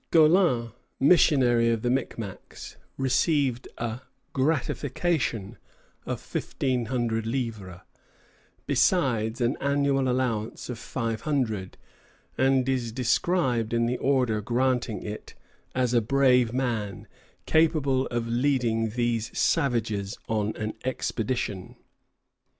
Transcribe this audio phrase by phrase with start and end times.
[0.09, 4.01] Gaulin, missionary of the Micmacs, received a
[4.33, 5.59] "gratification"
[6.07, 7.81] of fifteen hundred livres,
[8.65, 11.77] besides an annual allowance of five hundred,
[12.35, 15.35] and is described in the order granting it
[15.75, 17.07] as a "brave man,
[17.45, 21.75] capable even of leading these savages on an expedition."